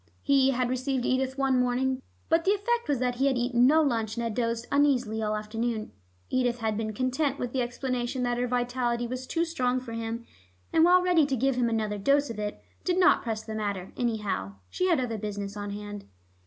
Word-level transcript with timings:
He 0.23 0.49
had 0.49 0.71
received 0.71 1.05
Edith 1.05 1.37
one 1.37 1.59
morning, 1.59 2.01
but 2.27 2.43
the 2.43 2.55
effect 2.55 2.87
was 2.89 2.97
that 2.97 3.17
he 3.17 3.27
had 3.27 3.37
eaten 3.37 3.67
no 3.67 3.83
lunch 3.83 4.15
and 4.15 4.23
had 4.23 4.33
dozed 4.33 4.65
uneasily 4.71 5.21
all 5.21 5.35
afternoon. 5.35 5.91
Edith 6.31 6.57
had 6.57 6.75
been 6.75 6.91
content 6.91 7.37
with 7.37 7.53
the 7.53 7.61
explanation 7.61 8.23
that 8.23 8.39
her 8.39 8.47
vitality 8.47 9.05
was 9.05 9.27
too 9.27 9.45
strong 9.45 9.79
for 9.79 9.93
him, 9.93 10.25
and, 10.73 10.83
while 10.83 11.03
ready 11.03 11.27
to 11.27 11.35
give 11.35 11.53
him 11.55 11.69
another 11.69 11.99
dose 11.99 12.31
of 12.31 12.39
it, 12.39 12.63
did 12.83 12.97
not 12.99 13.21
press 13.21 13.43
the 13.43 13.53
matter; 13.53 13.93
anyhow, 13.95 14.55
she 14.71 14.87
had 14.87 14.99
other 14.99 15.19
business 15.19 15.55
on 15.55 15.69
hand. 15.69 16.05